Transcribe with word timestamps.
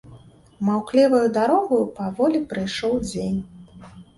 Маўкліваю 0.69 1.19
дарогаю 1.35 1.79
паволі 1.99 2.43
прыйшоў 2.55 2.99
дзень. 3.09 3.39